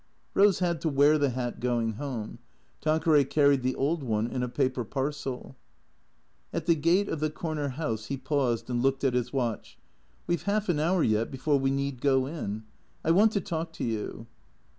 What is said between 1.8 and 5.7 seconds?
home. Tanqueray carried the old one in a paper parcel.